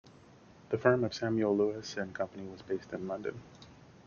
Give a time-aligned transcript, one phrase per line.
[0.69, 3.39] The firm of Samuel Lewis and Company was based in London.